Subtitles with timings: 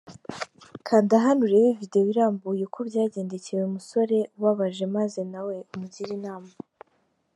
[0.87, 6.51] Kanda hano Urebe Video irambuye uko byagendekeye uyu musore ubabaje maze nawe umugire inama.